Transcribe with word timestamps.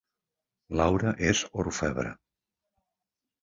Laura 0.79 1.11
és 1.33 1.43
orfebre 1.65 2.15